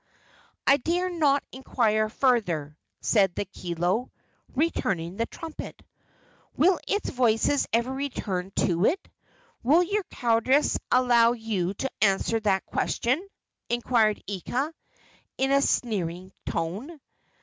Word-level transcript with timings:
"I 0.65 0.77
dare 0.77 1.11
not 1.11 1.43
inquire 1.51 2.09
further," 2.09 2.75
said 3.01 3.35
the 3.35 3.45
kilo, 3.45 4.11
returning 4.55 5.17
the 5.17 5.27
trumpet. 5.27 5.79
"Will 6.57 6.79
its 6.87 7.11
voices 7.11 7.67
ever 7.71 7.93
return 7.93 8.51
to 8.65 8.85
it? 8.85 9.07
Will 9.61 9.83
your 9.83 10.01
cowardice 10.09 10.79
allow 10.91 11.33
you 11.33 11.75
to 11.75 11.91
answer 12.01 12.39
that 12.39 12.65
question?" 12.65 13.23
inquired 13.69 14.23
Ika, 14.25 14.73
in 15.37 15.51
a 15.51 15.61
sneering 15.61 16.31
tone. 16.47 16.99